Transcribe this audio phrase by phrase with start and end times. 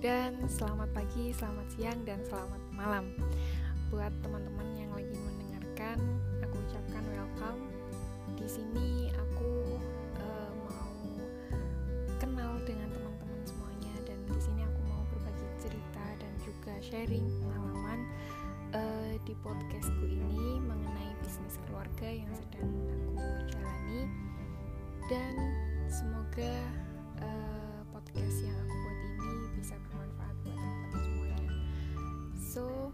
[0.00, 3.12] dan selamat pagi, selamat siang, dan selamat malam
[3.92, 6.00] buat teman-teman yang lagi mendengarkan.
[6.40, 7.60] Aku ucapkan welcome.
[8.40, 9.76] Di sini aku
[10.16, 10.96] uh, mau
[12.16, 18.00] kenal dengan teman-teman semuanya dan di sini aku mau berbagi cerita dan juga sharing pengalaman
[18.72, 22.72] uh, di podcastku ini mengenai bisnis keluarga yang sedang
[23.12, 23.20] aku
[23.52, 24.08] jalani
[25.12, 25.36] dan
[25.84, 26.56] semoga
[32.56, 32.90] so